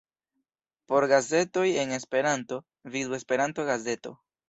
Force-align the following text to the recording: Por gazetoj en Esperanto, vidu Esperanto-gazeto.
Por 0.91 1.05
gazetoj 1.11 1.67
en 1.83 1.95
Esperanto, 2.01 2.61
vidu 2.97 3.19
Esperanto-gazeto. 3.23 4.21